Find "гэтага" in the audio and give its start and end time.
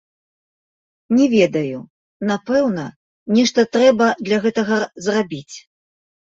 4.47-4.81